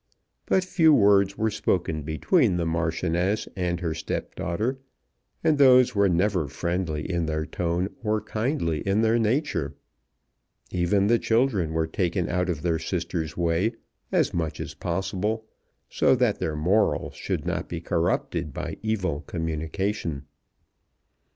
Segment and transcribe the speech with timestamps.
[0.47, 4.79] But few words were spoken between the Marchioness and her stepdaughter,
[5.43, 9.75] and those were never friendly in their tone or kindly in their nature.
[10.71, 13.73] Even the children were taken out of their sister's way
[14.11, 15.45] as much as possible,
[15.87, 20.25] so that their morals should not be corrupted by evil communication.